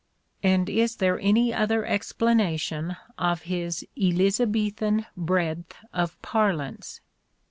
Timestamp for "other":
1.53-1.85